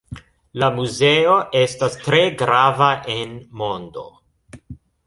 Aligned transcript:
La 0.61 0.69
muzeo 0.77 1.35
estas 1.61 1.99
tre 2.07 2.23
grava 2.41 2.89
en 3.19 3.39
mondo. 3.63 4.09